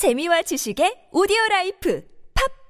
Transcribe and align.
재미와 0.00 0.40
지식의 0.40 1.10
오디오 1.12 1.36
라이프 1.50 2.00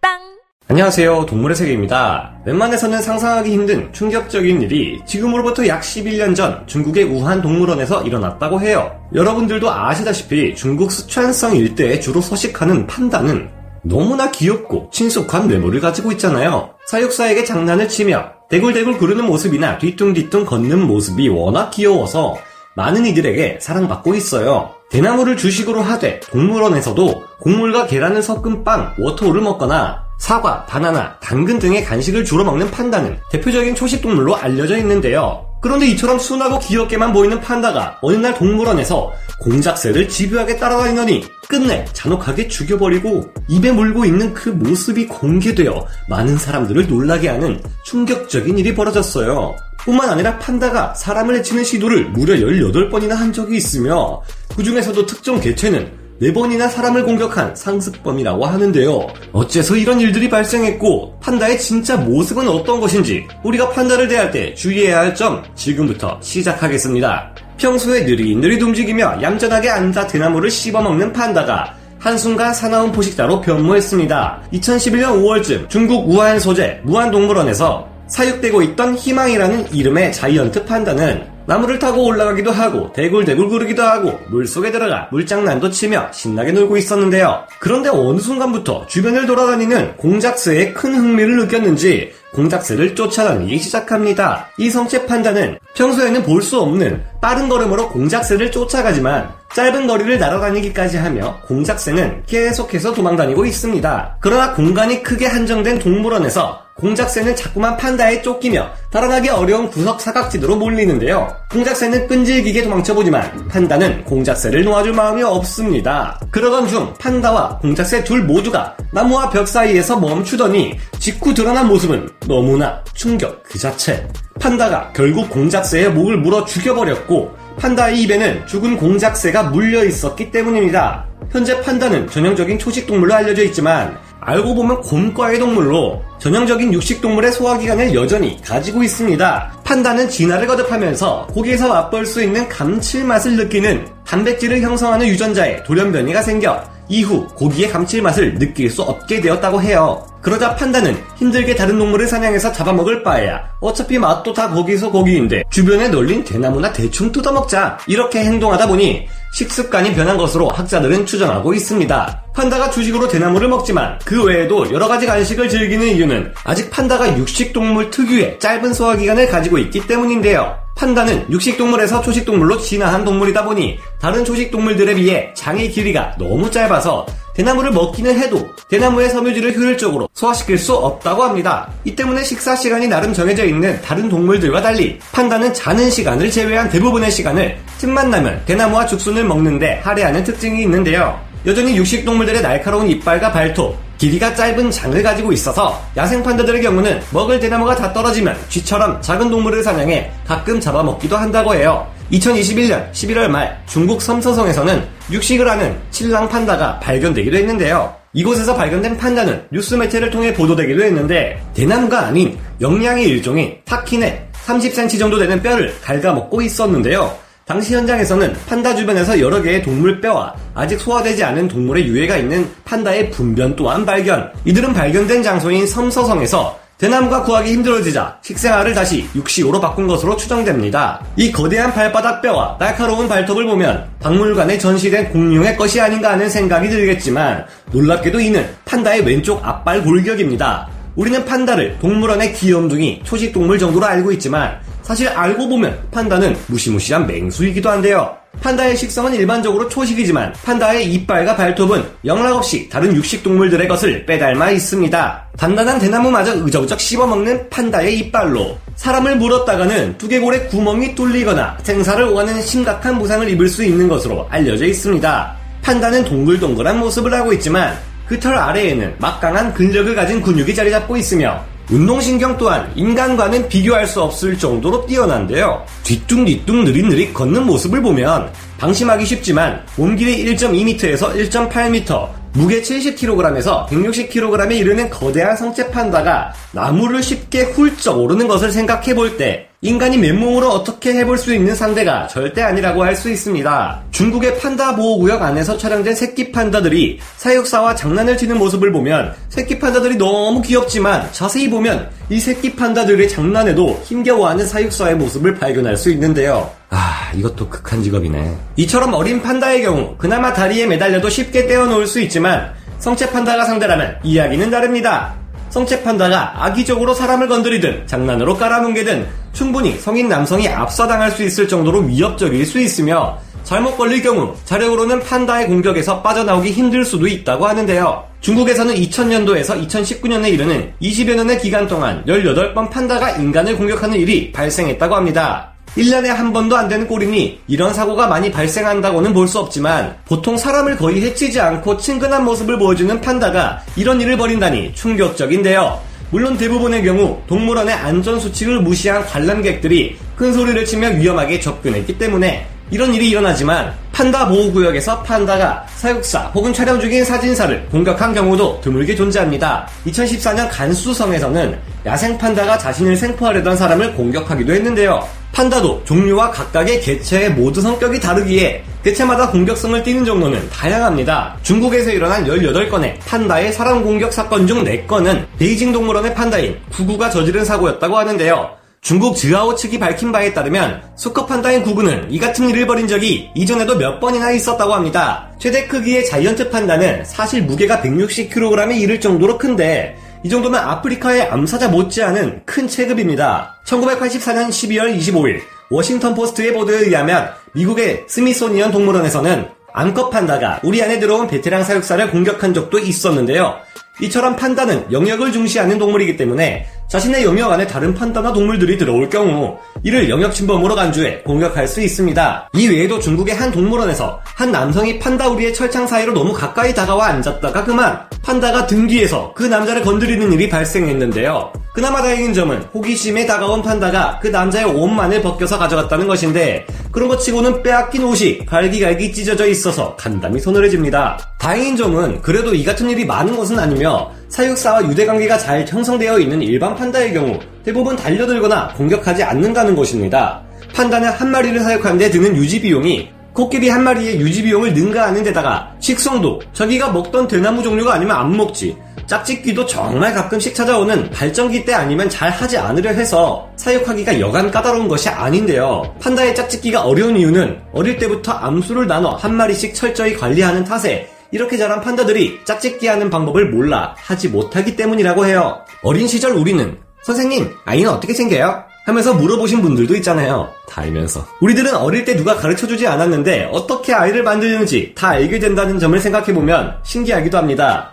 팟빵 0.01 0.19
안녕하세요. 0.67 1.27
동물의 1.27 1.55
세계입니다. 1.55 2.41
웬만해서는 2.45 3.03
상상하기 3.03 3.53
힘든 3.53 3.93
충격적인 3.93 4.63
일이 4.63 5.01
지금으로부터 5.07 5.65
약 5.69 5.83
11년 5.83 6.35
전 6.35 6.67
중국의 6.67 7.05
우한 7.05 7.41
동물원에서 7.41 8.03
일어났다고 8.03 8.61
해요. 8.61 9.01
여러분들도 9.15 9.71
아시다시피 9.71 10.57
중국 10.57 10.91
쓰촨성 10.91 11.55
일대에 11.55 12.01
주로 12.01 12.21
서식하는 12.21 12.89
판다는 12.89 13.49
너무나 13.83 14.33
귀엽고 14.33 14.91
친숙한 14.93 15.49
외모를 15.49 15.79
가지고 15.79 16.11
있잖아요. 16.11 16.75
사육사에게 16.89 17.45
장난을 17.45 17.89
치며 17.89 18.33
대굴대굴 18.49 18.99
구르는 18.99 19.25
모습이나 19.27 19.79
뒤뚱뒤뚱 19.79 20.47
걷는 20.47 20.85
모습이 20.85 21.29
워낙 21.29 21.71
귀여워서 21.71 22.37
많은 22.75 23.07
이들에게 23.07 23.59
사랑받고 23.61 24.15
있어요. 24.15 24.75
대나무를 24.91 25.37
주식으로 25.37 25.83
하되 25.83 26.21
동물원에서도 26.21 27.25
곡물과 27.41 27.87
계란을 27.87 28.23
섞은 28.23 28.65
빵, 28.65 28.95
워터우를 28.99 29.41
먹거나 29.41 30.05
사과, 30.19 30.67
바나나, 30.67 31.17
당근 31.21 31.59
등의 31.59 31.85
간식을 31.85 32.25
주로 32.25 32.45
먹는 32.45 32.71
판다는 32.71 33.19
대표적인 33.31 33.75
초식 33.75 34.03
동물로 34.03 34.37
알려져 34.37 34.77
있는데요. 34.77 35.47
그런데 35.63 35.87
이처럼 35.89 36.19
순하고 36.19 36.59
귀엽게만 36.59 37.13
보이는 37.13 37.41
판다가 37.41 37.99
어느 38.03 38.17
날 38.17 38.35
동물원에서 38.35 39.13
공작새를 39.41 40.09
집요하게 40.09 40.57
따라다니더니 40.57 41.25
끝내 41.49 41.85
잔혹하게 41.93 42.49
죽여버리고 42.49 43.31
입에 43.49 43.73
물고 43.73 44.05
있는 44.05 44.33
그 44.33 44.51
모습이 44.51 45.07
공개되어 45.07 45.87
많은 46.09 46.37
사람들을 46.37 46.87
놀라게 46.87 47.29
하는 47.29 47.63
충격적인 47.85 48.59
일이 48.59 48.75
벌어졌어요. 48.75 49.55
뿐만 49.85 50.11
아니라 50.11 50.39
판다가 50.39 50.95
사람을 50.95 51.37
해치는 51.37 51.65
시도를 51.65 52.11
무려 52.11 52.35
18번이나 52.35 53.11
한 53.11 53.33
적이 53.33 53.57
있으며 53.57 54.23
그 54.57 54.63
중에서도 54.63 55.07
특정 55.07 55.41
개체는 55.41 56.01
4번이나 56.21 56.69
사람을 56.69 57.05
공격한 57.05 57.57
상습범이라고 57.57 58.45
하는데요. 58.45 59.07
어째서 59.33 59.77
이런 59.77 60.01
일들이 60.01 60.29
발생했고 60.29 61.19
판다의 61.21 61.59
진짜 61.59 61.97
모습은 61.97 62.47
어떤 62.47 62.79
것인지 62.79 63.27
우리가 63.43 63.71
판다를 63.71 64.07
대할 64.07 64.31
때 64.31 64.55
주의해야 64.55 64.99
할 65.01 65.15
점 65.15 65.43
지금부터 65.55 66.19
시작하겠습니다. 66.21 67.35
평소에 67.57 68.03
느릿느릿 68.03 68.63
움직이며 68.63 69.21
얌전하게 69.23 69.71
앉아 69.71 70.07
대나무를 70.07 70.51
씹어먹는 70.51 71.13
판다가 71.13 71.75
한순간 71.99 72.55
사나운 72.55 72.93
포식자로 72.93 73.41
변모했습니다. 73.43 74.43
2011년 74.53 75.23
5월쯤 75.23 75.69
중국 75.69 76.09
우한 76.09 76.39
소재 76.39 76.81
무한동물원에서 76.85 77.90
사육되고 78.11 78.63
있던 78.63 78.97
희망이라는 78.97 79.73
이름의 79.73 80.13
자이언트 80.13 80.65
판다는 80.65 81.25
나무를 81.47 81.79
타고 81.79 82.05
올라가기도 82.05 82.53
하고 82.53 82.93
대굴대굴 82.93 83.49
구르기도 83.49 83.83
하고 83.83 84.21
물속에 84.29 84.71
들어가 84.71 85.09
물장난도 85.11 85.71
치며 85.71 86.09
신나게 86.13 86.53
놀고 86.53 86.77
있었는데요. 86.77 87.45
그런데 87.59 87.89
어느 87.89 88.21
순간부터 88.21 88.87
주변을 88.87 89.27
돌아다니는 89.27 89.97
공작새에 89.97 90.73
큰 90.73 90.95
흥미를 90.95 91.37
느꼈는지 91.39 92.13
공작새를 92.35 92.95
쫓아다니기 92.95 93.59
시작합니다. 93.59 94.49
이 94.59 94.71
성체 94.71 95.07
판다는 95.07 95.59
평소에는 95.75 96.23
볼 96.23 96.41
수 96.41 96.61
없는 96.61 97.03
빠른 97.21 97.49
걸음으로 97.49 97.89
공작새를 97.91 98.51
쫓아가지만 98.53 99.31
짧은 99.55 99.87
거리를 99.87 100.19
날아다니기까지 100.19 100.97
하며 100.97 101.39
공작새는 101.47 102.23
계속해서 102.27 102.95
도망다니고 102.95 103.45
있습니다. 103.45 104.19
그러나 104.21 104.55
공간이 104.55 105.03
크게 105.03 105.27
한정된 105.27 105.81
동물원에서 105.81 106.70
공작새는 106.81 107.37
자꾸만 107.37 107.77
판다에 107.77 108.23
쫓기며 108.23 108.71
달아나기 108.91 109.29
어려운 109.29 109.69
구석 109.69 110.01
사각지대로 110.01 110.57
몰리는데요. 110.57 111.29
공작새는 111.51 112.09
끈질기게 112.09 112.63
도망쳐보지만 112.63 113.49
판다는 113.49 114.03
공작새를 114.05 114.65
놓아줄 114.65 114.95
마음이 114.95 115.23
없습니다. 115.23 116.19
그러던 116.31 116.69
중 116.69 116.95
판다와 116.95 117.59
공작새 117.59 118.03
둘 118.03 118.25
모두가 118.25 118.77
나무와 118.93 119.29
벽 119.29 119.47
사이에서 119.47 120.01
멈추더니 120.01 120.79
직후 120.99 121.35
드러난 121.35 121.69
모습은 121.69 122.09
너무나 122.27 122.83
충격 122.95 123.43
그 123.43 123.59
자체. 123.59 124.07
판다가 124.41 124.91
결국 124.95 125.29
공작새의 125.29 125.93
목을 125.93 126.17
물어 126.17 126.47
죽여버렸고 126.47 127.37
판다의 127.59 128.01
입에는 128.03 128.47
죽은 128.47 128.79
공작새가 128.79 129.43
물려 129.45 129.85
있었기 129.85 130.31
때문입니다. 130.31 131.07
현재 131.31 131.61
판다는 131.61 132.09
전형적인 132.09 132.59
초식 132.59 132.87
동물로 132.87 133.13
알려져 133.15 133.43
있지만 133.45 133.99
알고 134.21 134.55
보면 134.55 134.81
곰과의 134.83 135.39
동물로 135.39 136.03
전형적인 136.19 136.73
육식동물의 136.75 137.33
소화기관을 137.33 137.95
여전히 137.95 138.41
가지고 138.43 138.83
있습니다. 138.83 139.53
판다는 139.65 140.09
진화를 140.09 140.47
거듭하면서 140.47 141.29
고기에서 141.33 141.69
맛볼 141.69 142.05
수 142.05 142.23
있는 142.23 142.49
감칠맛을 142.49 143.37
느끼는 143.37 143.87
단백질을 144.07 144.61
형성하는 144.61 145.07
유전자에 145.07 145.63
돌연변이가 145.63 146.23
생겨 146.23 146.63
이후 146.91 147.27
고기의 147.35 147.71
감칠맛을 147.71 148.39
느낄 148.39 148.69
수 148.69 148.83
없게 148.83 149.21
되었다고 149.21 149.63
해요. 149.63 150.05
그러자 150.21 150.55
판다는 150.55 150.99
힘들게 151.17 151.55
다른 151.55 151.79
동물을 151.79 152.07
사냥해서 152.07 152.53
잡아먹을 152.53 153.03
바에야 153.03 153.43
어차피 153.61 153.99
맛도 153.99 154.35
다 154.35 154.51
거기서 154.51 154.91
거기인데 154.91 155.45
주변에 155.49 155.89
널린 155.89 156.25
대나무나 156.25 156.71
대충 156.73 157.11
뜯어먹자 157.11 157.79
이렇게 157.87 158.19
행동하다 158.19 158.67
보니 158.67 159.07
식습관이 159.33 159.95
변한 159.95 160.19
것으로 160.19 160.49
학자들은 160.49 161.07
추정하고 161.07 161.55
있습니다. 161.55 162.25
판다가 162.35 162.71
주식으로 162.71 163.09
대나무를 163.09 163.49
먹지만 163.49 163.99
그 164.05 164.25
외에도 164.25 164.71
여러 164.73 164.89
가지 164.89 165.07
간식을 165.07 165.49
즐기는 165.49 165.87
이유는 165.87 166.35
아직 166.45 166.71
판다가 166.71 167.17
육식동물 167.17 167.91
특유의 167.91 168.41
짧은 168.41 168.75
소화기관을 168.75 169.29
가지고 169.29 169.59
있기 169.59 169.87
때문인데요. 169.87 170.59
판다는 170.81 171.27
육식동물에서 171.31 172.01
초식동물로 172.01 172.57
진화한 172.59 173.05
동물이다 173.05 173.45
보니 173.45 173.79
다른 174.01 174.25
초식동물들에 174.25 174.95
비해 174.95 175.31
장의 175.35 175.71
길이가 175.71 176.15
너무 176.19 176.51
짧아서 176.51 177.05
대나무를 177.35 177.71
먹기는 177.71 178.19
해도 178.19 178.49
대나무의 178.71 179.11
섬유질을 179.11 179.57
효율적으로 179.57 180.09
소화시킬 180.15 180.57
수 180.57 180.75
없다고 180.75 181.23
합니다. 181.23 181.71
이 181.85 181.95
때문에 181.95 182.23
식사 182.23 182.57
시간이 182.57 182.89
나름 182.89 183.13
정해져 183.13 183.45
있는 183.45 183.79
다른 183.83 184.09
동물들과 184.09 184.63
달리 184.63 184.99
판다는 185.13 185.53
자는 185.53 185.91
시간을 185.91 186.31
제외한 186.31 186.71
대부분의 186.71 187.11
시간을 187.11 187.59
틈만 187.77 188.11
나면 188.11 188.43
대나무와 188.47 188.87
죽순을 188.87 189.25
먹는데 189.25 189.81
할애하는 189.85 190.25
특징이 190.25 190.63
있는데요. 190.63 191.21
여전히 191.45 191.77
육식동물들의 191.77 192.41
날카로운 192.41 192.89
이빨과 192.89 193.33
발톱, 193.33 193.77
길이가 194.01 194.35
짧은 194.35 194.71
장을 194.71 195.03
가지고 195.03 195.31
있어서 195.31 195.79
야생 195.95 196.23
판다들의 196.23 196.63
경우는 196.63 197.03
먹을 197.11 197.39
대나무가 197.39 197.77
다 197.77 197.93
떨어지면 197.93 198.35
쥐처럼 198.49 199.03
작은 199.03 199.29
동물을 199.29 199.63
사냥해 199.63 200.11
가끔 200.27 200.59
잡아먹기도 200.59 201.19
한다고 201.19 201.55
해요. 201.55 201.87
2021년 202.11 202.91
11월 202.93 203.29
말 203.29 203.63
중국 203.67 204.01
섬서성에서는 204.01 204.89
육식을 205.13 205.47
하는 205.47 205.79
칠랑 205.91 206.31
판다가 206.31 206.81
발견되기도 206.81 207.37
했는데요. 207.37 207.95
이곳에서 208.15 208.57
발견된 208.57 208.97
판다는 208.97 209.45
뉴스 209.53 209.75
매체를 209.75 210.11
통해 210.11 210.33
보도되기도 210.33 210.83
했는데 210.83 211.39
대나무가 211.53 212.07
아닌 212.07 212.39
영양의 212.63 213.07
일종인 213.07 213.59
타킨의 213.67 214.29
30cm 214.47 214.99
정도 214.99 215.19
되는 215.19 215.43
뼈를 215.43 215.75
갉아먹고 215.83 216.41
있었는데요. 216.41 217.15
당시 217.51 217.75
현장에서는 217.75 218.33
판다 218.47 218.77
주변에서 218.77 219.19
여러 219.19 219.43
개의 219.43 219.61
동물 219.61 220.01
뼈와 220.01 220.33
아직 220.55 220.79
소화되지 220.79 221.25
않은 221.25 221.49
동물의 221.49 221.85
유해가 221.89 222.17
있는 222.17 222.49
판다의 222.65 223.11
분변 223.11 223.57
또한 223.57 223.85
발견. 223.85 224.31
이들은 224.45 224.73
발견된 224.73 225.25
장소인 225.25 225.67
섬서성에서 225.67 226.57
대나무가 226.79 227.25
구하기 227.25 227.51
힘들어지자 227.51 228.19
식생활을 228.23 228.73
다시 228.73 229.09
육식으로 229.17 229.61
바꾼 229.61 229.89
것으로 229.89 230.17
추정됩니다. 230.17 231.05
이 231.17 231.33
거대한 231.33 231.75
발바닥 231.75 232.23
뼈와 232.23 232.57
날카로운 232.61 233.09
발톱을 233.09 233.45
보면 233.45 233.85
박물관에 233.99 234.57
전시된 234.57 235.11
공룡의 235.11 235.57
것이 235.57 235.81
아닌가 235.81 236.13
하는 236.13 236.29
생각이 236.29 236.69
들겠지만 236.69 237.47
놀랍게도 237.73 238.21
이는 238.21 238.49
판다의 238.65 239.01
왼쪽 239.05 239.45
앞발 239.45 239.83
골격입니다. 239.83 240.69
우리는 240.95 241.25
판다를 241.25 241.79
동물원의 241.81 242.33
귀염둥이 242.35 243.03
초식동물 243.03 243.59
정도로 243.59 243.87
알고 243.87 244.13
있지만 244.13 244.61
사실 244.83 245.09
알고 245.09 245.49
보면 245.49 245.79
판다는 245.91 246.37
무시무시한 246.47 247.07
맹수이기도 247.07 247.71
한데요. 247.71 248.17
판다의 248.41 248.77
식성은 248.77 249.15
일반적으로 249.15 249.69
초식이지만 249.69 250.33
판다의 250.45 250.93
이빨과 250.93 251.37
발톱은 251.37 251.85
영락없이 252.05 252.69
다른 252.69 252.95
육식동물들의 252.95 253.69
것을 253.69 254.07
빼닮아 254.07 254.51
있습니다. 254.53 255.29
단단한 255.37 255.79
대나무마저 255.79 256.37
의적적 256.45 256.81
씹어먹는 256.81 257.51
판다의 257.51 257.99
이빨로 257.99 258.59
사람을 258.77 259.17
물었다가는 259.17 259.99
두개골에 259.99 260.47
구멍이 260.47 260.95
뚫리거나 260.95 261.59
생사를 261.63 262.05
오가는 262.05 262.41
심각한 262.43 262.99
부상을 262.99 263.29
입을 263.31 263.49
수 263.49 263.65
있는 263.65 263.89
것으로 263.89 264.27
알려져 264.31 264.65
있습니다. 264.65 265.37
판다는 265.63 266.05
동글동글한 266.05 266.79
모습을 266.79 267.13
하고 267.13 267.33
있지만 267.33 267.77
그 268.11 268.19
털 268.19 268.37
아래에는 268.37 268.97
막강한 268.99 269.55
근력을 269.55 269.95
가진 269.95 270.21
근육이 270.21 270.53
자리 270.53 270.69
잡고 270.73 270.97
있으며 270.97 271.45
운동신경 271.71 272.37
또한 272.37 272.71
인간과는 272.75 273.49
비교할 273.49 273.87
수 273.87 274.03
없을 274.03 274.37
정도로 274.37 274.87
뛰어난데요. 274.87 275.65
뒤뚱뒤뚱 275.85 276.65
느릿느릿 276.65 277.15
걷는 277.15 277.47
모습을 277.47 277.81
보면 277.81 278.33
방심하기 278.59 279.07
쉽지만 279.07 279.65
몸길이 279.77 280.25
1.2m에서 280.25 281.15
1.8m, 281.31 282.09
무게 282.33 282.61
70kg에서 282.63 283.67
160kg에 283.69 284.53
이르는 284.59 284.91
거대한 284.91 285.37
성체 285.37 285.71
판다가 285.71 286.33
나무를 286.53 287.03
쉽게 287.03 287.43
훌쩍 287.43 287.99
오르는 287.99 288.27
것을 288.29 288.53
생각해 288.53 288.95
볼 288.95 289.17
때 289.17 289.50
인간이 289.63 289.99
맨몸으로 289.99 290.49
어떻게 290.49 290.95
해볼 290.95 291.19
수 291.19 291.35
있는 291.35 291.55
상대가 291.55 292.07
절대 292.07 292.41
아니라고 292.41 292.83
할 292.83 292.97
수 292.97 293.11
있습니다. 293.11 293.83
중국의 293.93 294.39
판다 294.39 294.75
보호구역 294.77 295.23
안에서 295.23 295.57
촬영된 295.57 295.95
새끼 295.95 296.33
판다들이 296.33 296.99
사육사와 297.17 297.75
장난을 297.75 298.17
치는 298.17 298.39
모습을 298.39 298.73
보면 298.73 299.15
새끼 299.29 299.59
판다들이 299.59 299.97
너무 299.97 300.41
귀엽지만 300.43 301.09
자세히 301.13 301.49
보면 301.49 301.91
이 302.09 302.21
새끼 302.21 302.57
판다들의 302.57 303.09
장난에도 303.09 303.81
힘겨워하는 303.85 304.47
사육사의 304.47 304.97
모습을 304.97 305.35
발견할 305.37 305.77
수 305.77 305.91
있는데요. 305.91 306.51
아, 306.71 307.11
이것도 307.15 307.49
극한 307.49 307.83
직업이네. 307.83 308.37
이처럼 308.57 308.95
어린 308.95 309.23
판다의 309.23 309.63
경우 309.63 309.95
그나마 309.99 310.33
다리에 310.33 310.67
매달려도 310.67 311.09
쉽게 311.09 311.47
떼어놓을 311.47 311.87
수 311.87 312.01
있지만 312.01 312.53
성체 312.79 313.11
판다가 313.11 313.45
상대라면 313.45 313.99
이야기는 314.05 314.51
다릅니다. 314.51 315.20
성체 315.51 315.83
판다가 315.83 316.45
악의적으로 316.45 316.95
사람을 316.95 317.29
건드리든 317.29 317.87
장난으로 317.87 318.37
깔아뭉개든 318.37 319.07
충분히 319.33 319.77
성인 319.77 320.09
남성이 320.09 320.49
압사당할 320.49 321.11
수 321.11 321.23
있을 321.25 321.49
정도로 321.49 321.81
위협적일 321.81 322.47
수 322.47 322.61
있으며 322.61 323.19
잘못 323.43 323.77
걸릴 323.77 324.03
경우 324.03 324.35
자력으로는 324.45 325.01
판다의 325.01 325.49
공격에서 325.49 326.03
빠져나오기 326.03 326.53
힘들 326.53 326.85
수도 326.85 327.07
있다고 327.09 327.47
하는데요. 327.47 328.05
중국에서는 328.21 328.75
2000년도에서 328.75 329.67
2019년에 329.67 330.33
이르는 330.33 330.73
20여 330.81 331.15
년의 331.17 331.41
기간 331.41 331.67
동안 331.67 332.05
18번 332.07 332.71
판다가 332.71 333.11
인간을 333.13 333.57
공격하는 333.57 333.99
일이 333.99 334.31
발생했다고 334.31 334.95
합니다. 334.95 335.53
1년에 335.77 336.07
한 336.09 336.33
번도 336.33 336.57
안 336.57 336.69
되는 336.69 336.87
꼴이니 336.87 337.41
이런 337.49 337.73
사고가 337.73 338.07
많이 338.09 338.31
발생한다고는 338.31 339.15
볼 339.15 339.31
수 339.31 339.39
없지만 339.39 339.97
보통 340.07 340.37
사람을 340.37 340.77
거의 340.77 341.03
해치지 341.03 341.41
않고 341.41 341.77
친근한 341.77 342.25
모습을 342.25 342.59
보여주는 342.59 343.01
판다가 343.01 343.63
이런 343.77 344.01
일을 344.01 344.17
벌인다니 344.17 344.75
충격적인데요. 344.75 345.79
물론 346.11 346.37
대부분의 346.37 346.83
경우 346.83 347.21
동물원의 347.29 347.73
안전수칙을 347.73 348.61
무시한 348.63 349.05
관람객들이 349.07 349.97
큰 350.17 350.33
소리를 350.33 350.65
치며 350.65 350.89
위험하게 350.89 351.39
접근했기 351.39 351.97
때문에 351.97 352.45
이런 352.71 352.95
일이 352.95 353.11
일어나지만 353.11 353.73
판다 353.93 354.29
보호구역에서 354.29 355.03
판다가 355.03 355.67
사육사 355.77 356.31
혹은 356.35 356.53
촬영 356.53 356.81
중인 356.81 357.05
사진사를 357.05 357.67
공격한 357.71 358.15
경우도 358.15 358.61
드물게 358.63 358.95
존재합니다. 358.95 359.69
2014년 359.87 360.49
간수성에서는 360.51 361.59
야생 361.85 362.17
판다가 362.17 362.57
자신을 362.57 362.97
생포하려던 362.97 363.57
사람을 363.57 363.95
공격하기도 363.95 364.53
했는데요. 364.53 365.07
판다도 365.33 365.83
종류와 365.85 366.31
각각의 366.31 366.81
개체의 366.81 367.33
모두 367.33 367.61
성격이 367.61 368.01
다르기에 368.01 368.65
개체마다 368.85 369.31
공격성을 369.31 369.83
띠는 369.83 370.05
정도는 370.05 370.49
다양합니다. 370.51 371.37
중국에서 371.43 371.91
일어난 371.91 372.25
18건의 372.25 372.99
판다의 373.07 373.53
사람 373.53 373.83
공격 373.83 374.13
사건 374.13 374.47
중 374.47 374.65
4건은 374.65 375.27
베이징 375.39 375.73
동물원의 375.73 376.15
판다인 376.15 376.59
구구가 376.73 377.11
저지른 377.11 377.45
사고였다고 377.45 377.97
하는데요. 377.99 378.60
중국 378.81 379.15
지하오 379.15 379.57
측이 379.57 379.79
밝힌 379.79 380.11
바에 380.11 380.33
따르면 380.33 380.83
수컷 380.97 381.27
판다인 381.27 381.63
구구는 381.63 382.11
이 382.11 382.19
같은 382.19 382.49
일을 382.49 382.67
벌인 382.67 382.89
적이 382.89 383.31
이전에도 383.35 383.77
몇 383.77 384.01
번이나 384.01 384.31
있었다고 384.31 384.73
합니다. 384.73 385.31
최대 385.39 385.67
크기의 385.67 386.07
자이언트 386.07 386.49
판다는 386.49 387.05
사실 387.05 387.43
무게가 387.43 387.83
160kg에 387.83 388.81
이를 388.81 388.99
정도로 388.99 389.37
큰데 389.37 389.97
이 390.25 390.31
정도면 390.31 390.61
아프리카의 390.63 391.29
암사자 391.29 391.69
못지않은 391.69 392.43
큰 392.47 392.69
체급입니다. 392.69 393.61
1984년 393.67 394.49
12월 394.49 394.99
25일 394.99 395.41
워싱턴 395.69 396.15
포스트의 396.15 396.55
보도에 396.55 396.79
의하면 396.79 397.31
미국의 397.53 398.05
스미소니언 398.09 398.73
동물원에서는 398.73 399.47
암컷 399.73 400.11
판다가 400.11 400.59
우리 400.65 400.83
안에 400.83 400.99
들어온 400.99 401.29
베테랑 401.29 401.65
사육사를 401.65 402.11
공격한 402.11 402.55
적도 402.55 402.79
있었는데요. 402.79 403.59
이처럼 404.01 404.37
판다는 404.37 404.91
영역을 404.91 405.33
중시하는 405.33 405.79
동물이기 405.79 406.17
때문에 406.17 406.67
자신의 406.89 407.25
영역 407.25 407.53
안에 407.53 407.67
다른 407.67 407.95
판다나 407.95 408.33
동물들이 408.33 408.77
들어올 408.77 409.09
경우 409.09 409.59
이를 409.85 410.11
영역 410.11 410.35
침범으로 410.35 410.75
간주해 410.75 411.21
공격할 411.21 411.69
수 411.69 411.81
있습니다. 411.81 412.51
이 412.55 412.67
외에도 412.67 412.99
중국의 412.99 413.35
한 413.35 413.53
동물원에서 413.53 414.21
한 414.25 414.51
남성이 414.51 414.99
판다 414.99 415.29
우리의 415.29 415.55
철창 415.55 415.87
사이로 415.87 416.13
너무 416.13 416.33
가까이 416.33 416.75
다가와 416.75 417.07
앉았다가 417.07 417.65
그만 417.65 418.01
판다가 418.23 418.67
등 418.67 418.87
뒤에서 418.87 419.33
그 419.35 419.45
남자를 419.45 419.83
건드리는 419.83 420.33
일이 420.33 420.49
발생했는데요. 420.49 421.53
그나마 421.73 422.03
다행인 422.03 422.35
점은 422.35 422.63
호기심에 422.75 423.27
다가온 423.27 423.63
판다가 423.63 424.19
그 424.21 424.27
남자의 424.27 424.65
옷만을 424.65 425.23
벗겨서 425.23 425.59
가져갔다는 425.59 426.09
것인데 426.09 426.67
그런 426.91 427.09
것 427.09 427.19
치고는 427.19 427.63
빼앗긴 427.63 428.03
옷이 428.03 428.45
갈기갈기 428.45 429.13
찢어져 429.13 429.47
있어서 429.47 429.95
간담이 429.97 430.41
서늘해집니다. 430.41 431.30
다행인 431.41 431.75
점은 431.75 432.21
그래도 432.21 432.55
이 432.55 432.63
같은 432.63 432.91
일이 432.91 433.07
많은 433.07 433.35
것은 433.35 433.59
아니며 433.59 434.11
사육사와 434.29 434.85
유대관계가 434.91 435.39
잘 435.39 435.67
형성되어 435.67 436.19
있는 436.19 436.43
일반 436.43 436.77
판다의 436.77 437.15
경우 437.15 437.39
대부분 437.65 437.97
달려들거나 437.97 438.75
공격하지 438.75 439.23
않는다는 439.23 439.75
것입니다. 439.75 440.43
판다는 440.75 441.09
한 441.09 441.31
마리를 441.31 441.59
사육하는데 441.59 442.11
드는 442.11 442.37
유지 442.37 442.61
비용이 442.61 443.09
코끼리 443.33 443.71
한 443.71 443.83
마리의 443.85 444.21
유지 444.21 444.43
비용을 444.43 444.75
능가하는 444.75 445.23
데다가 445.23 445.73
식성도 445.81 446.43
자기가 446.53 446.93
먹던 446.93 447.27
대나무 447.27 447.63
종류가 447.63 447.95
아니면 447.95 448.17
안 448.17 448.37
먹지 448.37 448.77
짝짓기도 449.07 449.65
정말 449.65 450.13
가끔씩 450.13 450.55
찾아오는 450.55 451.09
발전기 451.09 451.65
때 451.65 451.73
아니면 451.73 452.11
잘 452.11 452.29
하지 452.29 452.59
않으려 452.59 452.91
해서 452.91 453.49
사육하기가 453.57 454.21
여간 454.21 454.51
까다로운 454.51 454.89
것이 454.89 455.09
아닌데요. 455.09 455.95
판다의 456.03 456.35
짝짓기가 456.35 456.83
어려운 456.83 457.17
이유는 457.17 457.61
어릴 457.73 457.97
때부터 457.97 458.31
암수를 458.31 458.87
나눠 458.87 459.13
한 459.17 459.35
마리씩 459.35 459.75
철저히 459.75 460.15
관리하는 460.15 460.65
탓에 460.65 461.09
이렇게 461.33 461.57
자란 461.57 461.81
판다들이 461.81 462.41
짝짓기 462.45 462.87
하는 462.87 463.11
방법을 463.11 463.51
몰라 463.51 463.95
하지 463.99 464.29
못하기 464.29 464.77
때문이라고 464.77 465.27
해요. 465.27 465.61
어린 465.83 466.07
시절 466.07 466.33
우리는 466.33 466.79
선생님, 467.03 467.51
아이는 467.65 467.91
어떻게 467.91 468.13
생겨요? 468.13 468.65
하면서 468.85 469.15
물어보신 469.15 469.63
분들도 469.63 469.95
있잖아요. 469.97 470.49
다 470.69 470.83
알면서. 470.83 471.27
우리들은 471.41 471.75
어릴 471.75 472.05
때 472.05 472.17
누가 472.17 472.35
가르쳐주지 472.37 472.87
않았는데 472.87 473.51
어떻게 473.53 473.93
아이를 473.93 474.23
만드는지 474.23 474.93
다 474.97 475.11
알게 475.11 475.39
된다는 475.39 475.79
점을 475.79 475.99
생각해보면 475.99 476.79
신기하기도 476.83 477.37
합니다. 477.37 477.93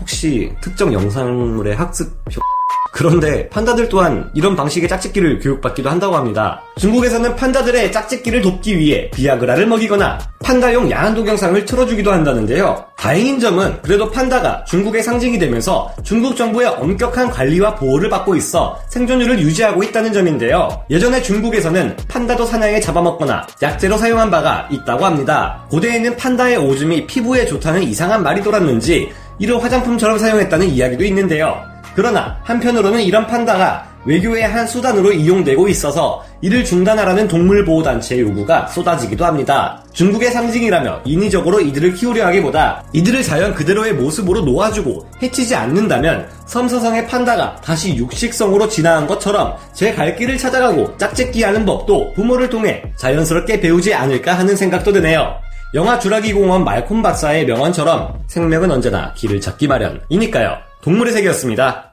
혹시 0.00 0.50
특정 0.60 0.92
영상물의 0.92 1.74
학습 1.74 2.06
효... 2.34 2.57
그런데 2.98 3.48
판다들 3.48 3.88
또한 3.88 4.28
이런 4.34 4.56
방식의 4.56 4.88
짝짓기를 4.88 5.38
교육받기도 5.38 5.88
한다고 5.88 6.16
합니다. 6.16 6.60
중국에서는 6.78 7.36
판다들의 7.36 7.92
짝짓기를 7.92 8.42
돕기 8.42 8.76
위해 8.76 9.08
비아그라를 9.12 9.68
먹이거나 9.68 10.18
판다용 10.42 10.90
야한 10.90 11.14
동영상을 11.14 11.64
틀어주기도 11.64 12.10
한다는데요. 12.10 12.84
다행인 12.96 13.38
점은 13.38 13.80
그래도 13.82 14.10
판다가 14.10 14.64
중국의 14.64 15.04
상징이 15.04 15.38
되면서 15.38 15.94
중국 16.02 16.34
정부의 16.34 16.66
엄격한 16.70 17.30
관리와 17.30 17.76
보호를 17.76 18.10
받고 18.10 18.34
있어 18.34 18.76
생존율을 18.88 19.38
유지하고 19.38 19.84
있다는 19.84 20.12
점인데요. 20.12 20.68
예전에 20.90 21.22
중국에서는 21.22 21.96
판다도 22.08 22.46
사냥에 22.46 22.80
잡아먹거나 22.80 23.46
약재로 23.62 23.96
사용한 23.96 24.28
바가 24.28 24.66
있다고 24.72 25.06
합니다. 25.06 25.64
고대에는 25.70 26.16
판다의 26.16 26.56
오줌이 26.56 27.06
피부에 27.06 27.46
좋다는 27.46 27.84
이상한 27.84 28.24
말이 28.24 28.42
돌았는지 28.42 29.12
이를 29.38 29.62
화장품처럼 29.62 30.18
사용했다는 30.18 30.68
이야기도 30.68 31.04
있는데요. 31.04 31.77
그러나 31.94 32.38
한편으로는 32.44 33.02
이런 33.02 33.26
판다가 33.26 33.86
외교의 34.04 34.44
한 34.44 34.66
수단으로 34.66 35.12
이용되고 35.12 35.68
있어서 35.68 36.24
이를 36.40 36.64
중단하라는 36.64 37.28
동물보호단체의 37.28 38.22
요구가 38.22 38.66
쏟아지기도 38.68 39.26
합니다. 39.26 39.82
중국의 39.92 40.30
상징이라며 40.30 41.02
인위적으로 41.04 41.60
이들을 41.60 41.94
키우려 41.94 42.24
하기보다 42.26 42.84
이들을 42.92 43.22
자연 43.22 43.52
그대로의 43.54 43.92
모습으로 43.94 44.42
놓아주고 44.42 45.08
해치지 45.20 45.54
않는다면 45.54 46.28
섬서성의 46.46 47.06
판다가 47.08 47.56
다시 47.56 47.96
육식성으로 47.96 48.68
진화한 48.68 49.06
것처럼 49.06 49.56
제 49.74 49.92
갈 49.94 50.14
길을 50.14 50.38
찾아가고 50.38 50.96
짝짓기 50.96 51.42
하는 51.42 51.66
법도 51.66 52.14
부모를 52.14 52.48
통해 52.48 52.84
자연스럽게 52.96 53.60
배우지 53.60 53.92
않을까 53.92 54.38
하는 54.38 54.54
생각도 54.56 54.92
드네요. 54.92 55.34
영화 55.74 55.98
주라기 55.98 56.32
공원 56.32 56.64
말콤 56.64 57.02
박사의 57.02 57.44
명언처럼 57.46 58.22
생명은 58.28 58.70
언제나 58.70 59.12
길을 59.14 59.40
찾기 59.40 59.66
마련이니까요. 59.66 60.67
동물의 60.80 61.12
세계였습니다. 61.12 61.87